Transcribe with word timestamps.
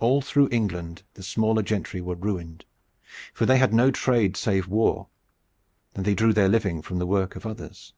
All 0.00 0.20
through 0.20 0.48
England 0.50 1.04
the 1.14 1.22
smaller 1.22 1.62
gentry 1.62 2.00
were 2.00 2.16
ruined, 2.16 2.64
for 3.32 3.46
they 3.46 3.58
had 3.58 3.72
no 3.72 3.92
trade 3.92 4.36
save 4.36 4.66
war, 4.66 5.06
and 5.94 6.04
they 6.04 6.16
drew 6.16 6.32
their 6.32 6.48
living 6.48 6.82
from 6.82 6.98
the 6.98 7.06
work 7.06 7.36
of 7.36 7.46
others. 7.46 7.92